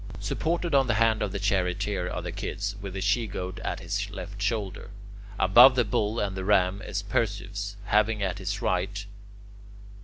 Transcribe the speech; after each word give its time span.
Supported 0.19 0.73
on 0.73 0.87
the 0.87 0.95
hand 0.95 1.21
of 1.21 1.31
the 1.31 1.37
Charioteer 1.37 2.09
are 2.09 2.23
the 2.23 2.31
Kids, 2.31 2.75
with 2.81 2.95
the 2.95 3.01
She 3.01 3.27
Goat 3.27 3.59
at 3.59 3.79
his 3.81 4.09
left 4.09 4.41
shoulder. 4.41 4.89
Above 5.39 5.75
the 5.75 5.85
Bull 5.85 6.19
and 6.19 6.35
the 6.35 6.43
Ram 6.43 6.81
is 6.81 7.03
Perseus, 7.03 7.77
having 7.85 8.23
at 8.23 8.39
his 8.39 8.63
right... 8.63 9.05